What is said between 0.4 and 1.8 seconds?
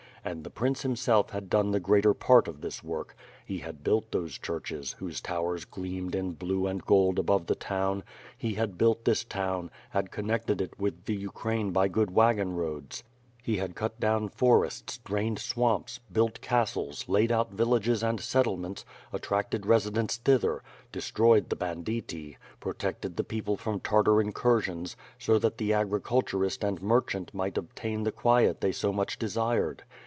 the prince himself had done the